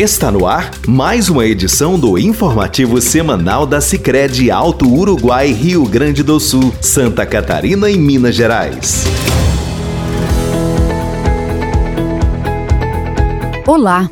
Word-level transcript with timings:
Está 0.00 0.32
no 0.32 0.46
ar 0.46 0.70
mais 0.88 1.28
uma 1.28 1.44
edição 1.44 1.98
do 1.98 2.16
informativo 2.16 3.02
semanal 3.02 3.66
da 3.66 3.82
Sicredi 3.82 4.50
Alto 4.50 4.90
Uruguai, 4.90 5.52
Rio 5.52 5.84
Grande 5.84 6.22
do 6.22 6.40
Sul, 6.40 6.72
Santa 6.80 7.26
Catarina 7.26 7.90
e 7.90 7.98
Minas 7.98 8.34
Gerais. 8.34 9.04
Olá. 13.66 14.10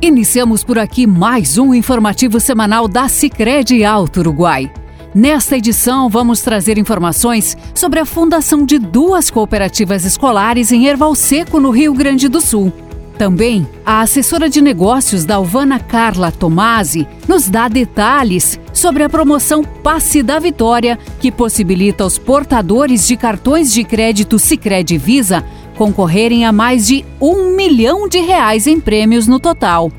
Iniciamos 0.00 0.62
por 0.62 0.78
aqui 0.78 1.04
mais 1.04 1.58
um 1.58 1.74
informativo 1.74 2.38
semanal 2.38 2.86
da 2.86 3.08
Sicredi 3.08 3.84
Alto 3.84 4.20
Uruguai. 4.20 4.72
Nesta 5.12 5.56
edição, 5.56 6.08
vamos 6.08 6.42
trazer 6.42 6.78
informações 6.78 7.56
sobre 7.74 7.98
a 7.98 8.06
fundação 8.06 8.64
de 8.64 8.78
duas 8.78 9.30
cooperativas 9.30 10.04
escolares 10.04 10.70
em 10.70 10.86
Erval 10.86 11.16
Seco, 11.16 11.58
no 11.58 11.70
Rio 11.70 11.92
Grande 11.92 12.28
do 12.28 12.40
Sul. 12.40 12.72
Também, 13.18 13.66
a 13.86 14.00
assessora 14.00 14.48
de 14.48 14.60
negócios 14.60 15.24
da 15.24 15.36
Alvana 15.36 15.78
Carla 15.78 16.32
Tomasi 16.32 17.06
nos 17.28 17.48
dá 17.48 17.68
detalhes 17.68 18.58
sobre 18.72 19.04
a 19.04 19.08
promoção 19.08 19.62
Passe 19.62 20.22
da 20.22 20.38
Vitória, 20.40 20.98
que 21.20 21.30
possibilita 21.30 22.02
aos 22.02 22.18
portadores 22.18 23.06
de 23.06 23.16
cartões 23.16 23.72
de 23.72 23.84
crédito 23.84 24.38
Sicredi 24.38 24.98
Visa 24.98 25.44
concorrerem 25.76 26.44
a 26.44 26.52
mais 26.52 26.86
de 26.86 27.04
um 27.20 27.54
milhão 27.54 28.08
de 28.08 28.18
reais 28.18 28.66
em 28.66 28.80
prêmios 28.80 29.26
no 29.28 29.38
total. 29.38 29.92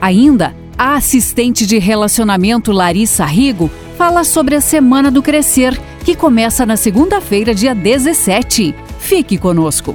Ainda, 0.00 0.54
a 0.76 0.94
assistente 0.94 1.66
de 1.66 1.78
relacionamento 1.78 2.72
Larissa 2.72 3.24
Rigo 3.24 3.70
fala 3.96 4.24
sobre 4.24 4.54
a 4.56 4.60
Semana 4.60 5.10
do 5.10 5.22
Crescer, 5.22 5.78
que 6.04 6.14
começa 6.14 6.66
na 6.66 6.76
segunda-feira, 6.76 7.54
dia 7.54 7.74
17. 7.74 8.74
Fique 8.98 9.38
conosco. 9.38 9.94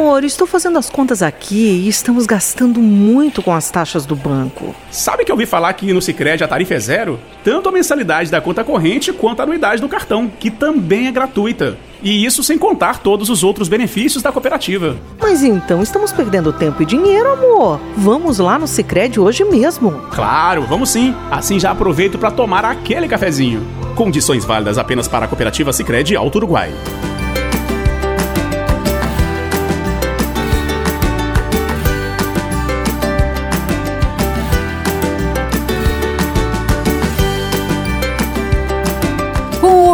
Amor, 0.00 0.24
estou 0.24 0.46
fazendo 0.46 0.78
as 0.78 0.88
contas 0.88 1.22
aqui 1.22 1.82
e 1.84 1.86
estamos 1.86 2.24
gastando 2.24 2.80
muito 2.80 3.42
com 3.42 3.52
as 3.52 3.70
taxas 3.70 4.06
do 4.06 4.16
banco. 4.16 4.74
Sabe 4.90 5.26
que 5.26 5.30
eu 5.30 5.34
ouvi 5.34 5.44
falar 5.44 5.74
que 5.74 5.92
no 5.92 6.00
Sicredi 6.00 6.42
a 6.42 6.48
tarifa 6.48 6.72
é 6.72 6.80
zero? 6.80 7.20
Tanto 7.44 7.68
a 7.68 7.72
mensalidade 7.72 8.30
da 8.30 8.40
conta 8.40 8.64
corrente 8.64 9.12
quanto 9.12 9.40
a 9.40 9.42
anuidade 9.42 9.82
do 9.82 9.90
cartão, 9.90 10.26
que 10.26 10.50
também 10.50 11.06
é 11.06 11.12
gratuita. 11.12 11.76
E 12.02 12.24
isso 12.24 12.42
sem 12.42 12.56
contar 12.56 13.00
todos 13.00 13.28
os 13.28 13.44
outros 13.44 13.68
benefícios 13.68 14.22
da 14.22 14.32
cooperativa. 14.32 14.96
Mas 15.20 15.42
então 15.42 15.82
estamos 15.82 16.12
perdendo 16.12 16.50
tempo 16.50 16.82
e 16.82 16.86
dinheiro, 16.86 17.34
amor. 17.34 17.78
Vamos 17.94 18.38
lá 18.38 18.58
no 18.58 18.66
Sicredi 18.66 19.20
hoje 19.20 19.44
mesmo. 19.44 19.90
Claro, 20.10 20.62
vamos 20.62 20.88
sim. 20.88 21.14
Assim 21.30 21.60
já 21.60 21.72
aproveito 21.72 22.16
para 22.16 22.30
tomar 22.30 22.64
aquele 22.64 23.06
cafezinho. 23.06 23.66
Condições 23.94 24.46
válidas 24.46 24.78
apenas 24.78 25.06
para 25.06 25.26
a 25.26 25.28
cooperativa 25.28 25.74
Sicredi 25.74 26.16
Alto 26.16 26.36
Uruguai. 26.36 26.72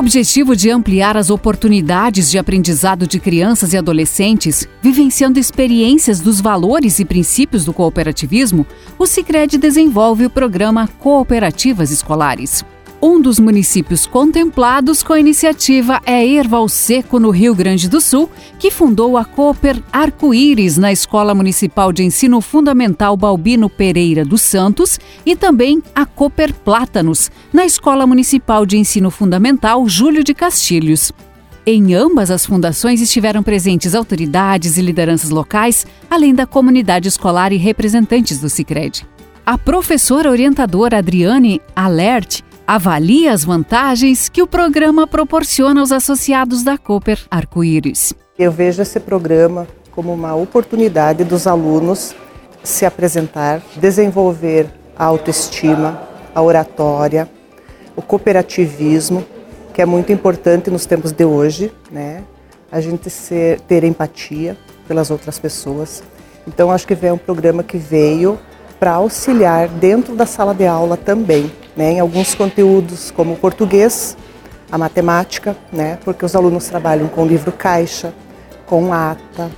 Objetivo 0.07 0.55
de 0.55 0.71
ampliar 0.71 1.17
as 1.17 1.31
oportunidades 1.31 2.31
de 2.31 2.39
aprendizado 2.39 3.09
de 3.09 3.19
crianças 3.19 3.73
e 3.73 3.77
adolescentes, 3.77 4.69
vivenciando 4.81 5.37
experiências 5.37 6.21
dos 6.21 6.41
valores 6.41 7.01
e 7.01 7.05
princípios 7.05 7.65
do 7.65 7.73
cooperativismo, 7.73 8.65
o 8.97 9.05
Sicredi 9.05 9.59
desenvolve 9.59 10.25
o 10.25 10.31
programa 10.31 10.87
Cooperativas 11.01 11.91
Escolares. 11.91 12.65
Um 13.01 13.21
dos 13.21 13.39
municípios 13.39 14.07
contemplados 14.07 15.03
com 15.03 15.13
a 15.13 15.21
iniciativa 15.21 16.01
é 16.07 16.27
Erval 16.27 16.67
Seco, 16.67 17.21
no 17.21 17.31
Rio 17.31 17.55
Grande 17.55 17.91
do 17.91 18.01
Sul, 18.01 18.31
que 18.59 18.71
fundou 18.71 19.19
a 19.19 19.25
Cooper 19.25 19.83
Arco-Íris 19.93 20.79
na 20.79 20.91
Escola 20.91 21.35
Municipal 21.35 21.93
de 21.93 22.03
Ensino 22.03 22.41
Fundamental 22.41 23.15
Balbino 23.15 23.69
Pereira 23.69 24.25
dos 24.25 24.41
Santos 24.41 24.99
e 25.27 25.37
também 25.37 25.83
a 25.95 26.07
Cooper 26.07 26.55
Plátanos, 26.55 27.31
na 27.53 27.67
Escola 27.67 28.07
Municipal 28.07 28.65
de 28.65 28.79
Ensino 28.79 29.11
Fundamental 29.11 29.87
Júlio 29.87 30.25
de 30.25 30.33
Castilhos. 30.33 31.13
Em 31.67 31.95
ambas 31.95 32.31
as 32.31 32.47
fundações 32.47 33.03
estiveram 33.03 33.43
presentes 33.43 33.95
autoridades 33.95 34.79
e 34.79 34.83
lideranças 34.83 35.29
locais, 35.29 35.87
além 36.09 36.35
da 36.35 36.47
comunidade 36.47 37.09
escolar 37.09 37.53
e 37.53 37.57
representantes 37.57 38.39
do 38.39 38.49
Sicredi. 38.49 39.07
A 39.45 39.59
professora 39.59 40.31
orientadora 40.31 40.99
Adriane 40.99 41.61
Alert 41.75 42.43
avalia 42.67 43.33
as 43.33 43.45
vantagens 43.45 44.29
que 44.29 44.43
o 44.43 44.47
programa 44.47 45.07
proporciona 45.07 45.81
aos 45.81 45.93
associados 45.93 46.65
da 46.65 46.77
Cooper 46.77 47.21
Arco-Íris. 47.31 48.13
Eu 48.37 48.51
vejo 48.51 48.83
esse 48.83 48.99
programa 48.99 49.69
como 49.93 50.13
uma 50.13 50.35
oportunidade 50.35 51.23
dos 51.23 51.47
alunos 51.47 52.15
se 52.65 52.85
apresentar, 52.85 53.63
desenvolver 53.77 54.67
a 54.99 55.05
autoestima, 55.05 56.03
a 56.35 56.43
oratória, 56.43 57.31
o 57.95 58.03
cooperativismo, 58.03 59.25
que 59.73 59.81
é 59.81 59.87
muito 59.87 60.13
importante 60.13 60.69
nos 60.69 60.85
tempos 60.85 61.13
de 61.13 61.25
hoje, 61.25 61.73
né? 61.91 62.25
A 62.71 62.81
gente 62.81 63.09
ser, 63.09 63.61
ter 63.61 63.85
empatia 63.85 64.57
pelas 64.89 65.11
outras 65.11 65.39
pessoas. 65.39 66.03
Então 66.47 66.73
acho 66.73 66.87
que 66.87 66.95
vem 66.95 67.13
um 67.13 67.19
programa 67.19 67.63
que 67.63 67.79
veio 67.79 68.39
para 68.81 68.93
auxiliar 68.93 69.69
dentro 69.69 70.17
da 70.17 70.27
sala 70.27 70.53
de 70.53 70.67
aula 70.67 70.97
também, 70.97 71.51
né, 71.77 71.93
em 71.93 72.01
alguns 72.01 72.35
conteúdos 72.35 73.11
como 73.11 73.35
o 73.35 73.37
português, 73.37 74.17
a 74.71 74.79
matemática, 74.79 75.57
né, 75.73 75.99
porque 76.05 76.25
os 76.25 76.35
alunos 76.35 76.67
trabalham 76.67 77.07
com 77.09 77.27
livro 77.27 77.53
caixa, 77.53 78.13
com 78.67 78.93
ata, 78.93 79.51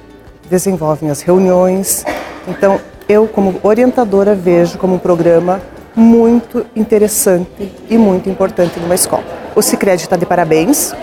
desenvolvem 0.50 1.10
as 1.10 1.20
reuniões. 1.20 2.04
Então, 2.46 2.80
eu 3.08 3.26
como 3.26 3.58
orientadora 3.62 4.34
vejo 4.34 4.78
como 4.78 4.96
um 4.96 4.98
programa 4.98 5.60
muito 5.94 6.66
interessante 6.76 7.72
e 7.88 7.96
muito 7.96 8.28
importante 8.28 8.78
numa 8.78 8.94
escola. 8.94 9.24
O 9.56 9.62
Sicredi 9.62 10.02
está 10.02 10.16
de 10.16 10.26
parabéns, 10.26 10.94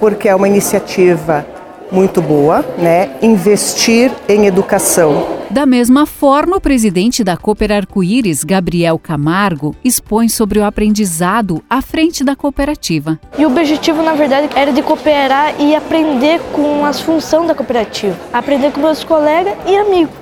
porque 0.00 0.28
é 0.28 0.34
uma 0.34 0.48
iniciativa 0.48 1.46
muito 1.90 2.20
boa, 2.20 2.64
né? 2.76 3.10
Investir 3.22 4.10
em 4.28 4.46
educação 4.46 5.43
da 5.54 5.64
mesma 5.64 6.04
forma, 6.04 6.56
o 6.56 6.60
presidente 6.60 7.22
da 7.22 7.36
Cooper 7.36 7.70
Arco-Íris, 7.70 8.42
Gabriel 8.42 8.98
Camargo, 8.98 9.72
expõe 9.84 10.28
sobre 10.28 10.58
o 10.58 10.64
aprendizado 10.64 11.62
à 11.70 11.80
frente 11.80 12.24
da 12.24 12.34
cooperativa. 12.34 13.20
E 13.38 13.46
o 13.46 13.48
objetivo, 13.48 14.02
na 14.02 14.14
verdade, 14.14 14.48
era 14.56 14.72
de 14.72 14.82
cooperar 14.82 15.54
e 15.60 15.76
aprender 15.76 16.40
com 16.52 16.84
as 16.84 17.00
funções 17.00 17.46
da 17.46 17.54
cooperativa. 17.54 18.16
Aprender 18.32 18.72
com 18.72 18.80
meus 18.80 19.04
colegas 19.04 19.54
e 19.64 19.76
amigos. 19.76 20.12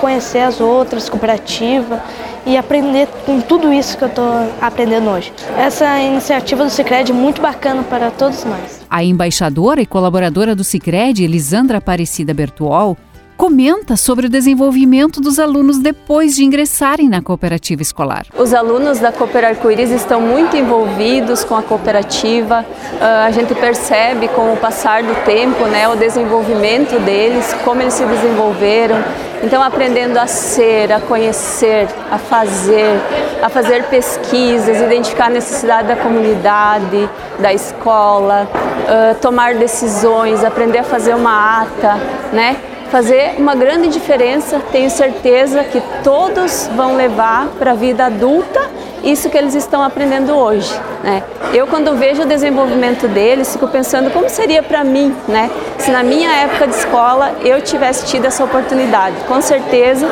Conhecer 0.00 0.40
as 0.40 0.60
outras 0.60 1.08
cooperativas 1.08 2.00
e 2.44 2.56
aprender 2.56 3.06
com 3.24 3.40
tudo 3.40 3.72
isso 3.72 3.96
que 3.96 4.02
eu 4.02 4.08
estou 4.08 4.52
aprendendo 4.60 5.08
hoje. 5.08 5.32
Essa 5.56 6.00
iniciativa 6.00 6.64
do 6.64 6.70
Cicred 6.70 7.12
é 7.12 7.14
muito 7.14 7.40
bacana 7.40 7.84
para 7.84 8.10
todos 8.10 8.44
nós. 8.44 8.80
A 8.90 9.04
embaixadora 9.04 9.80
e 9.80 9.86
colaboradora 9.86 10.52
do 10.56 10.64
Cicred, 10.64 11.22
Elisandra 11.22 11.78
Aparecida 11.78 12.34
Bertuol, 12.34 12.96
comenta 13.40 13.96
sobre 13.96 14.26
o 14.26 14.28
desenvolvimento 14.28 15.18
dos 15.18 15.38
alunos 15.38 15.78
depois 15.78 16.36
de 16.36 16.44
ingressarem 16.44 17.08
na 17.08 17.22
cooperativa 17.22 17.80
escolar. 17.80 18.26
Os 18.38 18.52
alunos 18.52 18.98
da 18.98 19.10
Cooper 19.10 19.46
Arco-Íris 19.46 19.90
estão 19.92 20.20
muito 20.20 20.58
envolvidos 20.58 21.42
com 21.42 21.56
a 21.56 21.62
cooperativa. 21.62 22.60
Uh, 22.60 23.26
a 23.26 23.30
gente 23.30 23.54
percebe 23.54 24.28
com 24.28 24.52
o 24.52 24.58
passar 24.58 25.02
do 25.02 25.14
tempo, 25.24 25.64
né, 25.64 25.88
o 25.88 25.96
desenvolvimento 25.96 27.00
deles, 27.00 27.56
como 27.64 27.80
eles 27.80 27.94
se 27.94 28.04
desenvolveram. 28.04 29.02
Então, 29.42 29.62
aprendendo 29.62 30.18
a 30.18 30.26
ser, 30.26 30.92
a 30.92 31.00
conhecer, 31.00 31.88
a 32.10 32.18
fazer, 32.18 33.00
a 33.40 33.48
fazer 33.48 33.84
pesquisas, 33.84 34.82
identificar 34.82 35.28
a 35.28 35.30
necessidade 35.30 35.88
da 35.88 35.96
comunidade, 35.96 37.08
da 37.38 37.54
escola, 37.54 38.46
uh, 38.52 39.14
tomar 39.18 39.54
decisões, 39.54 40.44
aprender 40.44 40.80
a 40.80 40.84
fazer 40.84 41.14
uma 41.14 41.62
ata, 41.62 41.98
né? 42.34 42.69
Fazer 42.90 43.36
uma 43.38 43.54
grande 43.54 43.88
diferença. 43.88 44.60
Tenho 44.72 44.90
certeza 44.90 45.64
que 45.64 45.80
todos 46.02 46.68
vão 46.74 46.96
levar 46.96 47.48
para 47.58 47.70
a 47.70 47.74
vida 47.74 48.06
adulta 48.06 48.60
isso 49.02 49.30
que 49.30 49.38
eles 49.38 49.54
estão 49.54 49.82
aprendendo 49.82 50.34
hoje. 50.34 50.70
Né? 51.02 51.22
Eu, 51.54 51.66
quando 51.66 51.96
vejo 51.96 52.22
o 52.22 52.26
desenvolvimento 52.26 53.08
deles, 53.08 53.52
fico 53.52 53.66
pensando 53.68 54.10
como 54.10 54.28
seria 54.28 54.62
para 54.62 54.84
mim, 54.84 55.14
né? 55.26 55.50
se 55.78 55.90
na 55.90 56.02
minha 56.02 56.30
época 56.30 56.66
de 56.66 56.74
escola 56.74 57.36
eu 57.42 57.62
tivesse 57.62 58.06
tido 58.06 58.26
essa 58.26 58.44
oportunidade. 58.44 59.16
Com 59.26 59.40
certeza 59.40 60.06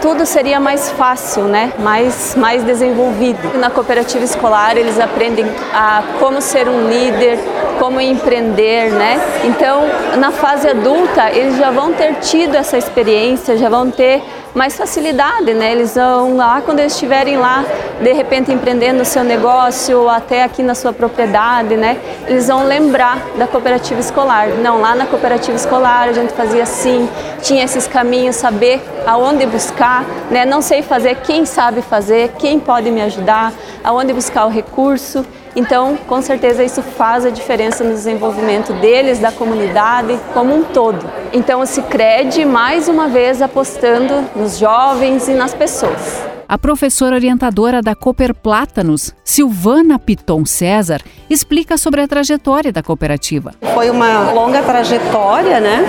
tudo 0.00 0.24
seria 0.24 0.60
mais 0.60 0.90
fácil, 0.90 1.44
né? 1.44 1.72
mais, 1.78 2.34
mais 2.34 2.62
desenvolvido. 2.62 3.58
Na 3.58 3.70
cooperativa 3.70 4.24
escolar 4.24 4.76
eles 4.76 4.98
aprendem 4.98 5.46
a 5.72 6.02
como 6.18 6.40
ser 6.40 6.68
um 6.68 6.88
líder, 6.88 7.38
como 7.78 8.00
empreender, 8.00 8.90
né? 8.90 9.20
Então, 9.44 9.82
na 10.18 10.30
fase 10.30 10.68
adulta, 10.68 11.30
eles 11.30 11.56
já 11.56 11.70
vão 11.70 11.92
ter 11.92 12.14
tido 12.16 12.54
essa 12.54 12.76
experiência, 12.76 13.56
já 13.56 13.68
vão 13.68 13.90
ter 13.90 14.22
mais 14.58 14.76
facilidade, 14.76 15.54
né? 15.54 15.70
Eles 15.70 15.94
vão 15.94 16.36
lá 16.36 16.60
quando 16.60 16.80
eles 16.80 16.92
estiverem 16.92 17.36
lá, 17.36 17.64
de 18.02 18.12
repente 18.12 18.52
empreendendo 18.52 19.02
o 19.02 19.04
seu 19.04 19.22
negócio, 19.22 20.00
ou 20.00 20.10
até 20.10 20.42
aqui 20.42 20.64
na 20.64 20.74
sua 20.74 20.92
propriedade, 20.92 21.76
né? 21.76 21.96
Eles 22.26 22.48
vão 22.48 22.64
lembrar 22.64 23.24
da 23.38 23.46
cooperativa 23.46 24.00
escolar. 24.00 24.48
Não, 24.48 24.80
lá 24.80 24.96
na 24.96 25.06
cooperativa 25.06 25.56
escolar 25.56 26.08
a 26.08 26.12
gente 26.12 26.32
fazia 26.32 26.64
assim, 26.64 27.08
tinha 27.40 27.64
esses 27.64 27.86
caminhos, 27.86 28.34
saber 28.34 28.82
aonde 29.06 29.46
buscar, 29.46 30.04
né? 30.28 30.44
Não 30.44 30.60
sei 30.60 30.82
fazer, 30.82 31.14
quem 31.22 31.46
sabe 31.46 31.80
fazer, 31.80 32.32
quem 32.36 32.58
pode 32.58 32.90
me 32.90 33.00
ajudar, 33.02 33.52
aonde 33.84 34.12
buscar 34.12 34.44
o 34.44 34.48
recurso. 34.48 35.24
Então, 35.58 35.96
com 36.06 36.22
certeza 36.22 36.62
isso 36.62 36.80
faz 36.80 37.26
a 37.26 37.30
diferença 37.30 37.82
no 37.82 37.90
desenvolvimento 37.90 38.72
deles, 38.74 39.18
da 39.18 39.32
comunidade 39.32 40.16
como 40.32 40.54
um 40.54 40.62
todo. 40.62 41.04
Então, 41.32 41.60
o 41.60 41.66
Sicredi 41.66 42.44
mais 42.44 42.86
uma 42.86 43.08
vez 43.08 43.42
apostando 43.42 44.24
nos 44.36 44.56
jovens 44.56 45.26
e 45.26 45.34
nas 45.34 45.52
pessoas. 45.52 46.27
A 46.48 46.56
professora 46.56 47.14
orientadora 47.14 47.82
da 47.82 47.94
Cooper 47.94 48.34
Plátanos, 48.34 49.14
Silvana 49.22 49.98
Piton 49.98 50.46
César, 50.46 51.02
explica 51.28 51.76
sobre 51.76 52.00
a 52.00 52.08
trajetória 52.08 52.72
da 52.72 52.82
cooperativa. 52.82 53.52
Foi 53.74 53.90
uma 53.90 54.32
longa 54.32 54.62
trajetória, 54.62 55.60
né? 55.60 55.84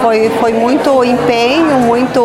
Foi, 0.00 0.30
foi 0.40 0.52
muito 0.52 1.02
empenho, 1.02 1.80
muito, 1.80 2.22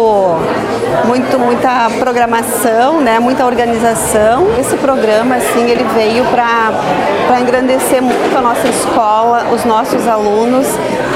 muito, 1.06 1.40
muita 1.40 1.90
programação, 1.98 3.02
né? 3.02 3.18
Muita 3.18 3.44
organização. 3.48 4.46
Esse 4.60 4.78
programa, 4.78 5.38
assim, 5.38 5.68
ele 5.68 5.86
veio 5.96 6.24
para 6.26 7.42
engrandecer 7.42 8.00
muito 8.00 8.38
a 8.38 8.42
nossa 8.42 8.68
escola, 8.68 9.48
os 9.52 9.66
nossos 9.66 10.08
alunos, 10.08 10.68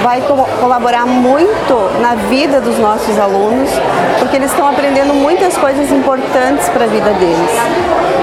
vai 0.04 0.22
co 0.22 0.36
colaborar 0.60 1.06
muito 1.06 2.02
na 2.02 2.16
vida 2.16 2.60
dos 2.62 2.78
nossos 2.78 3.18
alunos, 3.20 3.70
porque 4.20 4.36
eles 4.36 4.52
estão 4.52 4.68
aprendendo 4.68 5.14
muitas 5.14 5.58
coisas 5.58 5.92
importantes 5.92 6.68
para 6.70 6.86
a 6.86 6.88
vida 6.88 7.12
deles, 7.12 7.52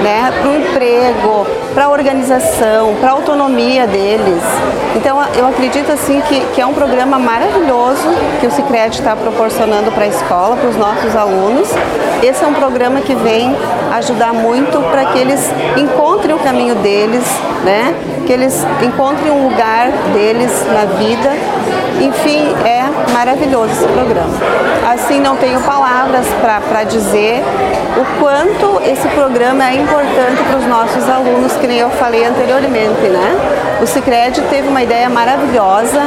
né? 0.03 0.31
Para 0.41 0.49
o 0.49 0.55
emprego, 0.55 1.47
para 1.73 1.85
a 1.85 1.89
organização, 1.89 2.95
para 2.99 3.09
a 3.09 3.11
autonomia 3.13 3.85
deles. 3.87 4.43
Então 4.95 5.17
eu 5.35 5.47
acredito 5.47 5.91
assim 5.91 6.21
que, 6.21 6.39
que 6.53 6.61
é 6.61 6.65
um 6.65 6.73
programa 6.73 7.19
maravilhoso 7.19 8.07
que 8.39 8.47
o 8.47 8.51
Cicred 8.51 8.95
está 8.95 9.15
proporcionando 9.15 9.91
para 9.91 10.05
a 10.05 10.07
escola, 10.07 10.55
para 10.55 10.69
os 10.69 10.75
nossos 10.75 11.15
alunos. 11.15 11.69
Esse 12.23 12.43
é 12.43 12.47
um 12.47 12.53
programa 12.53 13.01
que 13.01 13.13
vem 13.15 13.55
ajudar 13.93 14.33
muito 14.33 14.79
para 14.89 15.05
que 15.05 15.19
eles 15.19 15.51
encontrem 15.77 16.35
o 16.35 16.39
caminho 16.39 16.75
deles, 16.75 17.23
né? 17.63 17.95
que 18.27 18.33
eles 18.33 18.65
encontrem 18.83 19.31
um 19.31 19.47
lugar 19.47 19.89
deles 20.13 20.51
na 20.67 20.83
vida. 20.97 21.31
Enfim, 21.99 22.53
é 22.65 22.83
maravilhoso 23.13 23.71
esse 23.71 23.87
programa. 23.87 24.33
Assim, 24.93 25.19
não 25.19 25.35
tenho 25.35 25.59
palavras 25.61 26.25
para 26.41 26.83
dizer 26.83 27.43
o 27.97 28.19
quanto 28.21 28.81
esse 28.83 29.07
programa 29.09 29.69
é 29.69 29.75
importante 29.75 30.43
para 30.43 30.57
os 30.57 30.65
nossos 30.67 31.09
alunos, 31.09 31.53
que 31.53 31.67
nem 31.67 31.79
eu 31.79 31.89
falei 31.89 32.25
anteriormente, 32.25 33.01
né? 33.09 33.57
O 33.81 33.87
Cicred 33.87 34.41
teve 34.49 34.67
uma 34.67 34.81
ideia 34.81 35.09
maravilhosa 35.09 36.01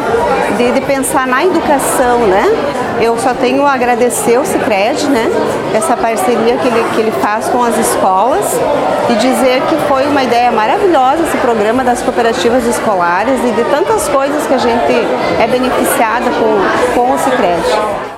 de, 0.57 0.73
de, 0.73 0.81
pensar 0.81 1.27
na 1.27 1.45
educação, 1.45 2.19
né? 2.21 2.45
Eu 3.01 3.17
só 3.19 3.33
tenho 3.33 3.67
a 3.67 3.73
agradecer 3.73 4.39
o 4.39 4.45
Cicred, 4.45 5.07
né? 5.09 5.31
Essa 5.75 5.97
parceria 5.97 6.57
que 6.57 6.69
ele, 6.69 6.85
que 6.95 7.01
ele 7.01 7.13
faz 7.13 7.49
com 7.49 7.63
as 7.63 7.77
escolas 7.79 8.59
e 9.09 9.15
dizer 9.15 9.63
que 9.69 9.77
foi 9.89 10.07
uma 10.07 10.23
ideia 10.23 10.51
maravilhosa 10.51 11.23
esse 11.23 11.37
programa 11.39 11.83
das 11.83 12.03
cooperativas 12.03 12.67
escolares 12.67 13.39
e 13.45 13.53
de 13.53 13.65
tantas 13.65 14.09
coisas 14.09 14.47
que 14.47 14.55
a 14.55 14.59
gente 14.59 14.93
é 15.41 15.47
beneficiada 15.81 16.31
com, 16.31 16.95
com 16.95 17.15
o 17.15 17.19
Cicred. 17.19 17.63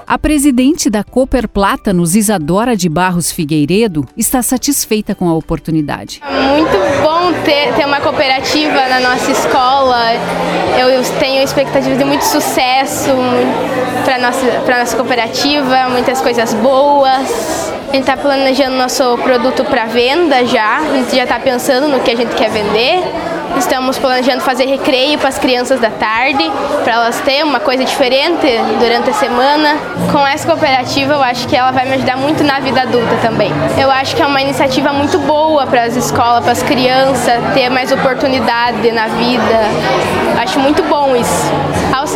A 0.07 0.19
presidente 0.19 0.91
da 0.91 1.03
Cooper 1.03 1.49
Plátanos, 1.49 2.15
Isadora 2.15 2.77
de 2.77 2.89
Barros 2.89 3.33
Figueiredo, 3.33 4.07
está 4.17 4.43
satisfeita 4.43 5.15
com 5.15 5.29
a 5.29 5.35
oportunidade. 5.35 6.21
Muito 6.29 6.77
bom 7.03 7.33
ter, 7.45 7.73
ter 7.75 7.87
uma 7.87 8.01
cooperativa 8.01 8.89
na 8.89 9.01
nossa 9.01 9.31
escola. 9.31 10.13
Eu 10.79 11.03
tenho 11.19 11.43
expectativas 11.43 11.97
de 11.97 12.05
muito 12.05 12.25
sucesso 12.25 13.11
para 14.05 14.17
a 14.17 14.19
nossa, 14.19 14.79
nossa 14.79 14.97
cooperativa, 14.97 15.89
muitas 15.89 16.21
coisas 16.21 16.53
boas. 16.55 17.73
A 17.89 17.95
gente 17.95 18.01
está 18.01 18.17
planejando 18.17 18.77
nosso 18.77 19.17
produto 19.19 19.65
para 19.65 19.87
venda 19.87 20.45
já, 20.45 20.79
a 20.79 20.93
gente 20.95 21.17
já 21.17 21.23
está 21.23 21.39
pensando 21.39 21.89
no 21.89 22.01
que 22.01 22.11
a 22.11 22.17
gente 22.17 22.35
quer 22.35 22.51
vender. 22.51 23.32
Estamos 23.59 23.99
planejando 23.99 24.41
fazer 24.41 24.67
recreio 24.67 25.19
para 25.19 25.29
as 25.29 25.39
crianças 25.39 25.81
da 25.81 25.91
tarde, 25.91 26.51
para 26.85 26.95
elas 26.95 27.21
terem 27.21 27.45
uma 27.45 27.61
coisa 27.61 27.85
diferente 27.85 28.47
durante 28.79 29.11
a 29.11 29.13
semana. 29.13 29.77
Com 30.11 30.27
essa 30.27 30.47
cooperativa, 30.47 31.15
eu 31.15 31.23
acho 31.23 31.47
que 31.47 31.57
ela 31.57 31.71
vai 31.71 31.85
me 31.85 31.95
ajudar 31.95 32.17
muito 32.17 32.43
na 32.43 32.61
vida 32.61 32.83
adulta 32.83 33.17
também. 33.23 33.51
Eu 33.81 33.91
acho 33.91 34.17
que 34.17 34.23
é 34.23 34.27
uma 34.27 34.41
iniciativa 34.41 34.93
muito 34.93 35.19
boa 35.21 35.67
para 35.67 35.85
as 35.85 35.97
escolas, 35.97 36.43
para 36.43 36.53
as 36.53 36.63
crianças 36.63 37.41
ter 37.55 37.69
mais 37.71 37.93
oportunidade 37.93 38.91
na 38.93 39.09
vida. 39.09 39.61
Acho 40.41 40.59
muito 40.59 40.83
bom 40.85 41.15
isso. 41.15 41.53
Ao 41.93 42.07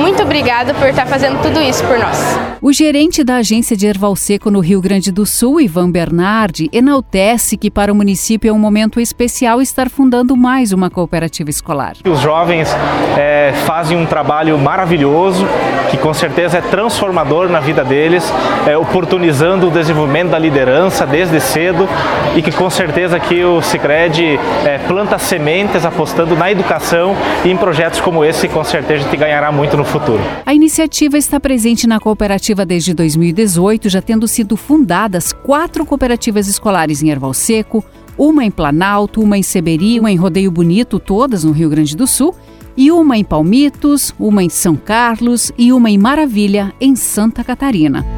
muito 0.00 0.22
obrigada 0.22 0.72
por 0.74 0.88
estar 0.88 1.06
fazendo 1.06 1.40
tudo 1.42 1.60
isso 1.60 1.84
por 1.84 1.98
nós. 1.98 2.18
O 2.60 2.72
gerente 2.72 3.22
da 3.22 3.36
agência 3.36 3.76
de 3.76 3.86
Erval 3.86 4.16
Seco 4.16 4.50
no 4.50 4.58
Rio 4.58 4.80
Grande 4.80 5.12
do 5.12 5.24
Sul, 5.24 5.60
Ivan 5.60 5.90
Bernardi, 5.90 6.68
enaltece 6.72 7.56
que 7.56 7.70
para 7.70 7.92
o 7.92 7.94
município 7.94 8.48
é 8.48 8.52
um 8.52 8.58
momento 8.58 9.00
especial 9.00 9.62
estar 9.62 9.88
fundando 9.88 10.36
mais 10.36 10.67
uma 10.72 10.90
cooperativa 10.90 11.50
escolar. 11.50 11.94
Os 12.04 12.20
jovens 12.20 12.68
é, 13.16 13.52
fazem 13.64 13.96
um 13.96 14.06
trabalho 14.06 14.58
maravilhoso, 14.58 15.46
que 15.90 15.96
com 15.96 16.12
certeza 16.12 16.58
é 16.58 16.60
transformador 16.60 17.48
na 17.48 17.60
vida 17.60 17.84
deles, 17.84 18.30
é, 18.66 18.76
oportunizando 18.76 19.68
o 19.68 19.70
desenvolvimento 19.70 20.30
da 20.30 20.38
liderança 20.38 21.06
desde 21.06 21.40
cedo 21.40 21.88
e 22.36 22.42
que 22.42 22.52
com 22.52 22.68
certeza 22.68 23.18
que 23.18 23.42
o 23.42 23.62
Cicred 23.62 24.38
é, 24.64 24.78
planta 24.86 25.18
sementes 25.18 25.84
apostando 25.84 26.36
na 26.36 26.50
educação 26.50 27.16
e 27.44 27.50
em 27.50 27.56
projetos 27.56 28.00
como 28.00 28.24
esse, 28.24 28.48
com 28.48 28.62
certeza 28.62 28.98
gente 28.98 29.16
ganhará 29.16 29.50
muito 29.50 29.76
no 29.76 29.84
futuro. 29.84 30.20
A 30.44 30.54
iniciativa 30.54 31.16
está 31.16 31.40
presente 31.40 31.86
na 31.86 31.98
cooperativa 31.98 32.64
desde 32.64 32.92
2018, 32.92 33.88
já 33.88 34.02
tendo 34.02 34.28
sido 34.28 34.56
fundadas 34.56 35.32
quatro 35.32 35.84
cooperativas 35.86 36.48
escolares 36.48 37.02
em 37.02 37.10
Erval 37.10 37.32
Seco, 37.32 37.84
uma 38.18 38.44
em 38.44 38.50
Planalto, 38.50 39.22
uma 39.22 39.38
em 39.38 39.42
Seberi, 39.42 40.00
uma 40.00 40.10
em 40.10 40.16
Rodeio 40.16 40.50
Bonito, 40.50 40.98
todas 40.98 41.44
no 41.44 41.52
Rio 41.52 41.70
Grande 41.70 41.96
do 41.96 42.06
Sul, 42.06 42.34
e 42.76 42.90
uma 42.90 43.16
em 43.16 43.24
Palmitos, 43.24 44.12
uma 44.18 44.42
em 44.42 44.48
São 44.48 44.76
Carlos 44.76 45.52
e 45.56 45.72
uma 45.72 45.88
em 45.88 45.96
Maravilha, 45.96 46.74
em 46.80 46.94
Santa 46.96 47.44
Catarina. 47.44 48.17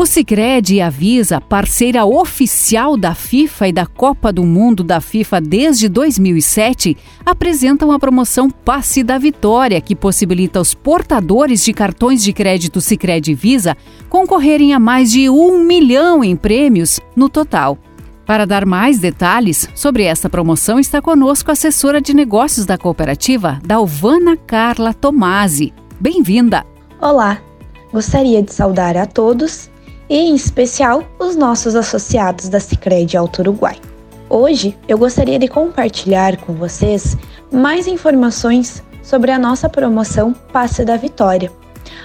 O 0.00 0.06
Sicredi 0.06 0.80
avisa, 0.80 1.42
parceira 1.42 2.06
oficial 2.06 2.96
da 2.96 3.14
FIFA 3.14 3.68
e 3.68 3.72
da 3.72 3.84
Copa 3.84 4.32
do 4.32 4.44
Mundo 4.44 4.82
da 4.82 4.98
FIFA 4.98 5.42
desde 5.42 5.90
2007, 5.90 6.96
apresentam 7.22 7.92
a 7.92 7.98
promoção 7.98 8.48
Passe 8.48 9.02
da 9.02 9.18
Vitória, 9.18 9.78
que 9.78 9.94
possibilita 9.94 10.58
os 10.58 10.72
portadores 10.72 11.62
de 11.62 11.74
cartões 11.74 12.22
de 12.22 12.32
crédito 12.32 12.80
Sicredi 12.80 13.34
Visa 13.34 13.76
concorrerem 14.08 14.72
a 14.72 14.78
mais 14.78 15.10
de 15.10 15.28
um 15.28 15.62
milhão 15.62 16.24
em 16.24 16.34
prêmios 16.34 16.98
no 17.14 17.28
total. 17.28 17.76
Para 18.24 18.46
dar 18.46 18.64
mais 18.64 19.00
detalhes 19.00 19.68
sobre 19.74 20.04
esta 20.04 20.30
promoção, 20.30 20.80
está 20.80 21.02
conosco 21.02 21.50
a 21.50 21.52
assessora 21.52 22.00
de 22.00 22.14
negócios 22.14 22.64
da 22.64 22.78
cooperativa, 22.78 23.60
Dalvana 23.62 24.34
Carla 24.34 24.94
Tomasi. 24.94 25.74
Bem-vinda! 26.00 26.64
Olá! 26.98 27.42
Gostaria 27.92 28.42
de 28.42 28.54
saudar 28.54 28.96
a 28.96 29.04
todos 29.04 29.69
e, 30.10 30.16
em 30.16 30.34
especial, 30.34 31.04
os 31.20 31.36
nossos 31.36 31.76
associados 31.76 32.48
da 32.48 32.58
Sicredi 32.58 33.16
Alto 33.16 33.42
Uruguai. 33.42 33.76
Hoje 34.28 34.76
eu 34.88 34.98
gostaria 34.98 35.38
de 35.38 35.46
compartilhar 35.46 36.36
com 36.38 36.52
vocês 36.52 37.16
mais 37.52 37.86
informações 37.86 38.82
sobre 39.04 39.30
a 39.30 39.38
nossa 39.38 39.68
promoção 39.68 40.32
Passe 40.32 40.84
da 40.84 40.96
Vitória, 40.96 41.52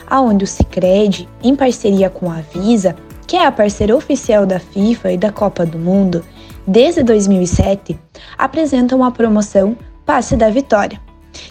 aonde 0.08 0.44
o 0.44 0.48
Sicredi, 0.48 1.28
em 1.44 1.56
parceria 1.56 2.10
com 2.10 2.32
a 2.32 2.42
Visa, 2.54 2.96
que 3.26 3.36
é 3.36 3.46
a 3.46 3.52
parceira 3.52 3.96
oficial 3.96 4.46
da 4.46 4.60
FIFA 4.60 5.14
e 5.14 5.18
da 5.18 5.32
Copa 5.32 5.66
do 5.66 5.80
Mundo, 5.80 6.24
desde 6.68 7.02
2007, 7.02 8.00
apresenta 8.38 8.96
uma 8.96 9.12
promoção 9.12 9.76
Passe 10.06 10.36
da 10.36 10.52
Vitória, 10.52 11.02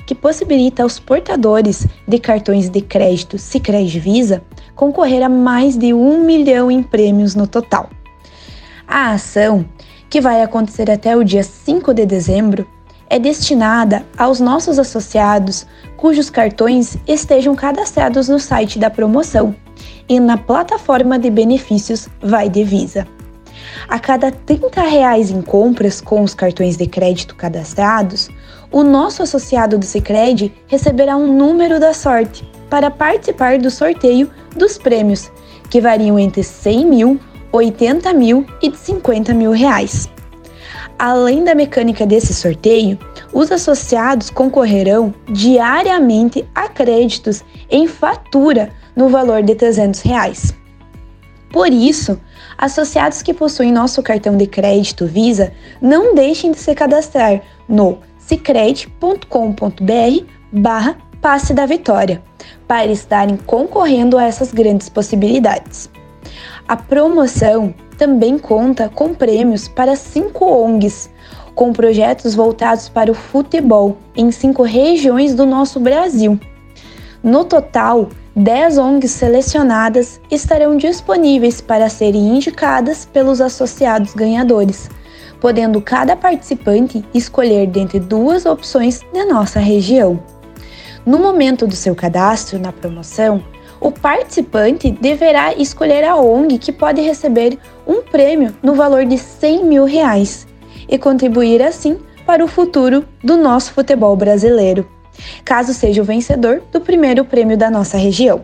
que 0.07 0.15
possibilita 0.15 0.83
aos 0.83 0.99
portadores 0.99 1.87
de 2.07 2.19
cartões 2.19 2.69
de 2.69 2.81
crédito 2.81 3.39
Sicredi 3.39 3.99
Visa 3.99 4.43
concorrer 4.75 5.23
a 5.23 5.29
mais 5.29 5.77
de 5.77 5.93
um 5.93 6.25
milhão 6.25 6.71
em 6.71 6.83
prêmios 6.83 7.35
no 7.35 7.47
total. 7.47 7.91
A 8.87 9.13
ação, 9.13 9.65
que 10.11 10.21
vai 10.21 10.43
acontecer 10.43 10.91
até 10.91 11.17
o 11.17 11.25
dia 11.25 11.43
5 11.43 11.95
de 11.95 12.07
dezembro, 12.07 12.67
é 13.09 13.19
destinada 13.19 14.05
aos 14.17 14.41
nossos 14.41 14.79
associados 14.79 15.67
cujos 15.97 16.31
cartões 16.31 16.97
estejam 17.07 17.55
cadastrados 17.55 18.29
no 18.29 18.39
site 18.39 18.79
da 18.79 18.91
promoção 18.91 19.55
e 20.09 20.19
na 20.21 20.37
plataforma 20.37 21.19
de 21.19 21.31
benefícios 21.31 22.09
Vai 22.21 22.49
de 22.49 22.65
Visa. 22.65 23.07
A 23.89 23.99
cada 23.99 24.31
30 24.31 24.81
reais 24.83 25.31
em 25.31 25.43
compras 25.43 26.01
com 26.01 26.23
os 26.23 26.35
cartões 26.35 26.77
de 26.77 26.87
crédito 26.87 27.35
cadastrados, 27.35 28.29
o 28.75 28.83
nosso 28.83 29.23
associado 29.23 29.79
do 29.79 29.85
Sicredi 29.85 30.53
receberá 30.67 31.17
um 31.17 31.33
número 31.33 31.79
da 31.79 31.95
sorte 31.95 32.45
para 32.69 32.91
participar 32.91 33.57
do 33.57 33.71
sorteio 33.71 34.29
dos 34.57 34.77
prêmios, 34.77 35.31
que 35.71 35.81
variam 35.81 36.19
entre 36.19 36.43
100 36.43 36.85
mil, 36.85 37.21
80 37.53 38.13
mil 38.13 38.45
e 38.61 38.75
50 38.75 39.33
mil 39.33 39.53
reais. 39.53 40.09
Além 40.99 41.45
da 41.45 41.55
mecânica 41.55 42.05
desse 42.05 42.35
sorteio, 42.35 42.99
os 43.33 43.53
associados 43.53 44.29
concorrerão 44.29 45.15
diariamente 45.29 46.45
a 46.53 46.69
créditos 46.69 47.45
em 47.71 47.87
fatura 47.87 48.71
no 48.97 49.09
valor 49.09 49.41
de 49.45 49.55
300 49.55 50.01
reais. 50.01 50.53
Por 51.53 51.69
isso, 51.69 52.21
associados 52.59 53.23
que 53.23 53.33
possuem 53.33 53.71
nosso 53.71 54.03
cartão 54.03 54.37
de 54.37 54.49
crédito 54.49 55.07
Visa 55.07 55.53
não 55.81 56.13
deixem 56.13 56.51
de 56.51 56.59
se 56.59 56.75
cadastrar 56.75 57.41
no 57.69 57.99
cicred.com.br 58.27 60.25
barra 60.53 60.97
passe 61.21 61.53
da 61.53 61.67
vitória 61.67 62.23
para 62.67 62.91
estarem 62.91 63.37
concorrendo 63.37 64.19
a 64.19 64.25
essas 64.25 64.53
grandes 64.53 64.89
possibilidades. 64.89 65.91
A 66.67 66.77
promoção 66.77 67.75
também 67.99 68.39
conta 68.39 68.89
com 68.89 69.15
prêmios 69.15 69.69
para 69.69 69.97
cinco 69.97 70.45
ONGs, 70.47 71.11
com 71.55 71.73
projetos 71.73 72.35
voltados 72.35 72.89
para 72.89 73.11
o 73.11 73.15
futebol 73.15 73.97
em 74.17 74.31
cinco 74.31 74.63
regiões 74.63 75.35
do 75.35 75.45
nosso 75.45 75.79
Brasil. 75.79 76.39
No 77.23 77.45
total, 77.45 78.09
10 78.37 78.79
ONGs 78.79 79.13
selecionadas 79.13 80.21
estarão 80.31 80.77
disponíveis 80.77 81.61
para 81.61 81.89
serem 81.89 82.37
indicadas 82.37 83.05
pelos 83.05 83.41
associados 83.41 84.13
ganhadores, 84.13 84.91
podendo 85.45 85.79
cada 85.79 86.17
participante 86.17 87.05
escolher 87.13 87.67
dentre 87.67 88.01
duas 88.01 88.47
opções 88.47 89.03
de 89.13 89.27
nossa 89.27 89.61
região. 89.61 90.19
No 91.05 91.19
momento 91.19 91.67
do 91.67 91.77
seu 91.77 91.95
cadastro 91.95 92.59
na 92.59 92.73
promoção, 92.73 93.45
o 93.79 93.91
participante 93.91 94.91
deverá 94.91 95.53
escolher 95.53 96.03
a 96.03 96.17
ONG 96.17 96.57
que 96.57 96.73
pode 96.73 97.03
receber 97.03 97.59
um 97.87 98.01
prêmio 98.01 98.57
no 98.63 98.73
valor 98.73 99.05
de 99.05 99.19
100 99.19 99.67
mil 99.67 99.85
reais 99.85 100.47
e 100.89 100.97
contribuir 100.97 101.61
assim 101.61 101.99
para 102.25 102.43
o 102.43 102.49
futuro 102.49 103.05
do 103.23 103.37
nosso 103.37 103.75
futebol 103.75 104.17
brasileiro, 104.17 104.89
caso 105.45 105.75
seja 105.75 106.01
o 106.01 106.07
vencedor 106.07 106.63
do 106.73 106.81
primeiro 106.81 107.23
prêmio 107.23 107.59
da 107.59 107.71
nossa 107.71 107.99
região. 107.99 108.43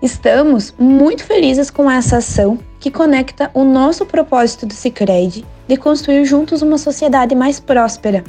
Estamos 0.00 0.72
muito 0.78 1.24
felizes 1.24 1.68
com 1.68 1.90
essa 1.90 2.18
ação 2.18 2.60
que 2.78 2.90
conecta 2.90 3.50
o 3.54 3.64
nosso 3.64 4.04
propósito 4.04 4.66
do 4.66 4.74
Cicred 4.74 5.44
de 5.66 5.76
construir 5.76 6.24
juntos 6.24 6.62
uma 6.62 6.78
sociedade 6.78 7.34
mais 7.34 7.58
próspera. 7.58 8.22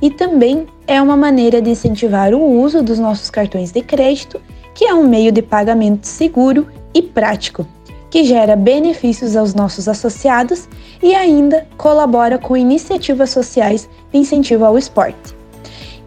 E 0.00 0.10
também 0.10 0.66
é 0.86 1.00
uma 1.00 1.16
maneira 1.16 1.60
de 1.60 1.70
incentivar 1.70 2.32
o 2.32 2.42
uso 2.42 2.82
dos 2.82 2.98
nossos 2.98 3.30
cartões 3.30 3.70
de 3.70 3.82
crédito, 3.82 4.40
que 4.74 4.84
é 4.84 4.94
um 4.94 5.06
meio 5.06 5.30
de 5.30 5.42
pagamento 5.42 6.06
seguro 6.06 6.66
e 6.94 7.02
prático, 7.02 7.66
que 8.10 8.24
gera 8.24 8.56
benefícios 8.56 9.36
aos 9.36 9.54
nossos 9.54 9.88
associados 9.88 10.68
e 11.02 11.14
ainda 11.14 11.66
colabora 11.76 12.38
com 12.38 12.56
iniciativas 12.56 13.30
sociais 13.30 13.88
de 14.12 14.18
incentivo 14.18 14.64
ao 14.64 14.78
esporte. 14.78 15.34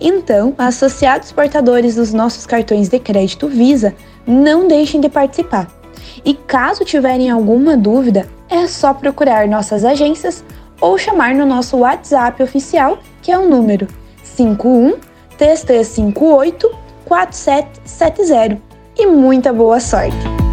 Então, 0.01 0.53
associados 0.57 1.31
portadores 1.31 1.95
dos 1.95 2.13
nossos 2.13 2.45
cartões 2.45 2.89
de 2.89 2.99
crédito 2.99 3.47
Visa, 3.47 3.95
não 4.27 4.67
deixem 4.67 4.99
de 4.99 5.07
participar. 5.07 5.82
E 6.23 6.33
caso 6.33 6.85
tiverem 6.85 7.29
alguma 7.29 7.77
dúvida, 7.77 8.27
é 8.49 8.67
só 8.67 8.93
procurar 8.93 9.47
nossas 9.47 9.83
agências 9.83 10.43
ou 10.79 10.97
chamar 10.97 11.33
no 11.33 11.45
nosso 11.45 11.77
WhatsApp 11.77 12.41
oficial, 12.43 12.99
que 13.21 13.31
é 13.31 13.37
o 13.37 13.47
número 13.47 13.87
51 14.23 14.97
3358 15.37 16.69
4770. 17.05 18.61
E 18.97 19.07
muita 19.07 19.51
boa 19.51 19.79
sorte! 19.79 20.43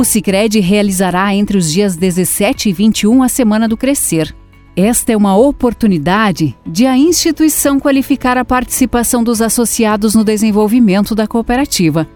O 0.00 0.04
Sicredi 0.04 0.60
realizará 0.60 1.34
entre 1.34 1.58
os 1.58 1.70
dias 1.70 1.94
17 1.94 2.70
e 2.70 2.72
21 2.72 3.22
a 3.22 3.28
Semana 3.28 3.68
do 3.68 3.76
Crescer. 3.76 4.34
Esta 4.82 5.12
é 5.12 5.16
uma 5.16 5.36
oportunidade 5.36 6.56
de 6.64 6.86
a 6.86 6.96
instituição 6.96 7.78
qualificar 7.78 8.38
a 8.38 8.46
participação 8.46 9.22
dos 9.22 9.42
associados 9.42 10.14
no 10.14 10.24
desenvolvimento 10.24 11.14
da 11.14 11.26
cooperativa. 11.26 12.08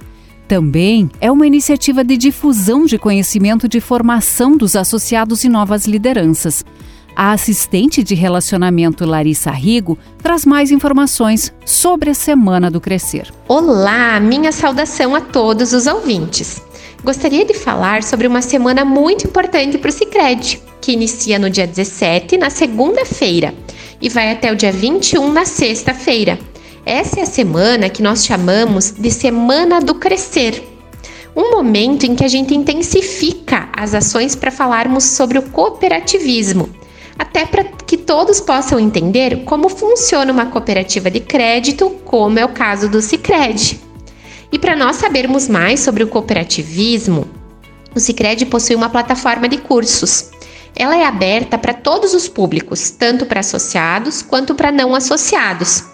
Também 0.48 1.10
é 1.20 1.30
uma 1.30 1.46
iniciativa 1.46 2.02
de 2.02 2.16
difusão 2.16 2.86
de 2.86 2.96
conhecimento 2.96 3.68
de 3.68 3.82
formação 3.82 4.56
dos 4.56 4.76
associados 4.76 5.44
e 5.44 5.48
novas 5.50 5.84
lideranças. 5.84 6.64
A 7.14 7.32
assistente 7.32 8.02
de 8.02 8.14
relacionamento 8.14 9.04
Larissa 9.04 9.50
Rigo 9.50 9.98
traz 10.22 10.46
mais 10.46 10.70
informações 10.70 11.52
sobre 11.66 12.08
a 12.08 12.14
Semana 12.14 12.70
do 12.70 12.80
Crescer. 12.80 13.30
Olá, 13.46 14.18
minha 14.20 14.52
saudação 14.52 15.14
a 15.14 15.20
todos 15.20 15.74
os 15.74 15.86
ouvintes. 15.86 16.62
Gostaria 17.04 17.44
de 17.44 17.52
falar 17.52 18.02
sobre 18.02 18.26
uma 18.26 18.40
semana 18.40 18.86
muito 18.86 19.26
importante 19.26 19.76
para 19.76 19.90
o 19.90 19.92
Cicred 19.92 20.62
que 20.84 20.92
inicia 20.92 21.38
no 21.38 21.48
dia 21.48 21.66
17, 21.66 22.36
na 22.36 22.50
segunda-feira, 22.50 23.54
e 24.02 24.10
vai 24.10 24.30
até 24.30 24.52
o 24.52 24.54
dia 24.54 24.70
21, 24.70 25.32
na 25.32 25.46
sexta-feira. 25.46 26.38
Essa 26.84 27.20
é 27.20 27.22
a 27.22 27.26
semana 27.26 27.88
que 27.88 28.02
nós 28.02 28.26
chamamos 28.26 28.90
de 28.90 29.10
Semana 29.10 29.80
do 29.80 29.94
Crescer. 29.94 30.62
Um 31.34 31.52
momento 31.52 32.04
em 32.04 32.14
que 32.14 32.22
a 32.22 32.28
gente 32.28 32.54
intensifica 32.54 33.70
as 33.72 33.94
ações 33.94 34.36
para 34.36 34.50
falarmos 34.50 35.04
sobre 35.04 35.38
o 35.38 35.42
cooperativismo, 35.42 36.68
até 37.18 37.46
para 37.46 37.64
que 37.64 37.96
todos 37.96 38.38
possam 38.38 38.78
entender 38.78 39.42
como 39.44 39.70
funciona 39.70 40.30
uma 40.30 40.46
cooperativa 40.46 41.10
de 41.10 41.20
crédito, 41.20 41.88
como 42.04 42.38
é 42.38 42.44
o 42.44 42.50
caso 42.50 42.90
do 42.90 43.00
Sicredi. 43.00 43.80
E 44.52 44.58
para 44.58 44.76
nós 44.76 44.96
sabermos 44.96 45.48
mais 45.48 45.80
sobre 45.80 46.04
o 46.04 46.08
cooperativismo, 46.08 47.26
o 47.96 48.00
Sicredi 48.00 48.44
possui 48.44 48.76
uma 48.76 48.90
plataforma 48.90 49.48
de 49.48 49.56
cursos 49.56 50.33
ela 50.76 50.96
é 50.96 51.04
aberta 51.04 51.56
para 51.56 51.72
todos 51.72 52.14
os 52.14 52.28
públicos, 52.28 52.90
tanto 52.90 53.26
para 53.26 53.40
associados 53.40 54.22
quanto 54.22 54.54
para 54.54 54.72
não 54.72 54.94
associados. 54.94 55.84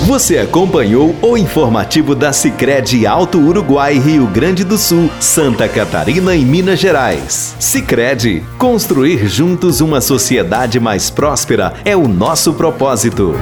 Você 0.04 0.36
acompanhou 0.36 1.14
o 1.22 1.36
informativo 1.36 2.16
da 2.16 2.32
Sicredi 2.32 3.06
Alto 3.06 3.38
Uruguai, 3.38 4.00
Rio 4.00 4.26
Grande 4.26 4.64
do 4.64 4.76
Sul, 4.76 5.08
Santa 5.20 5.68
Catarina 5.68 6.34
e 6.34 6.44
Minas 6.44 6.80
Gerais. 6.80 7.54
Sicredi, 7.60 8.42
construir 8.58 9.28
juntos 9.28 9.80
uma 9.80 10.00
sociedade 10.00 10.80
mais 10.80 11.08
próspera 11.08 11.74
é 11.84 11.96
o 11.96 12.08
nosso 12.08 12.52
propósito. 12.52 13.32